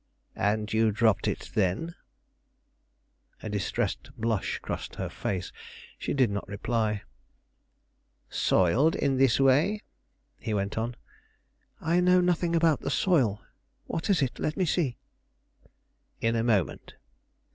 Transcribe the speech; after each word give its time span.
"And 0.41 0.73
you 0.73 0.91
dropped 0.91 1.27
it 1.27 1.51
then?" 1.53 1.93
A 3.43 3.49
distressed 3.49 4.09
blush 4.17 4.57
crossed 4.57 4.95
her 4.95 5.09
face; 5.09 5.51
she 5.99 6.11
did 6.11 6.31
not 6.31 6.47
reply. 6.47 7.03
"Soiled 8.27 8.95
in 8.95 9.17
this 9.19 9.39
way?" 9.39 9.83
he 10.39 10.55
went 10.55 10.75
on. 10.75 10.95
"I 11.79 11.99
know 11.99 12.19
nothing 12.19 12.55
about 12.55 12.79
the 12.79 12.89
soil. 12.89 13.43
What 13.85 14.09
is 14.09 14.23
it? 14.23 14.39
let 14.39 14.57
me 14.57 14.65
see." 14.65 14.97
"In 16.19 16.35
a 16.35 16.41
moment. 16.43 16.95